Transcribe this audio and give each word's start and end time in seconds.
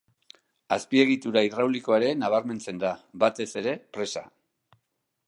Azpiegitura 0.77 1.43
hidraulikoa 1.47 1.99
ere 2.01 2.09
nabarmentzen 2.23 2.81
da, 2.85 2.97
batez 3.25 3.49
ere 3.63 3.77
presa. 3.99 4.29